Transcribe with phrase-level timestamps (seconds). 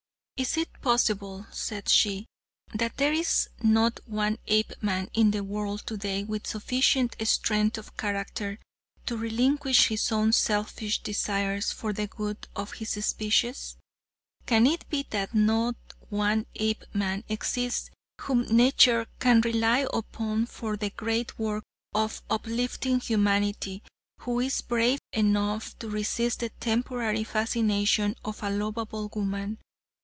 [0.37, 2.25] "Is it possible," said she,
[2.73, 8.57] "that there is not one Apeman in the world today with sufficient strength of character
[9.05, 13.75] to relinquish his own selfish desires for the good of his species?
[14.47, 15.75] Can it be that not
[16.09, 17.91] one Apeman exists
[18.21, 21.63] whom nature can rely upon for the great work
[21.93, 23.83] of uplifting humanity,
[24.21, 29.59] who is brave enough to resist the temporary fascination of a lovable woman?